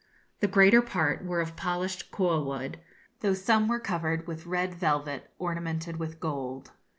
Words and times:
The 0.39 0.47
greater 0.47 0.81
part 0.81 1.23
were 1.23 1.41
of 1.41 1.55
polished 1.55 2.09
koa 2.09 2.43
wood, 2.43 2.79
though 3.19 3.35
some 3.35 3.67
were 3.67 3.79
covered 3.79 4.25
with 4.25 4.47
red 4.47 4.73
velvet 4.73 5.29
ornamented 5.37 5.97
with 5.97 6.19
gold. 6.19 6.71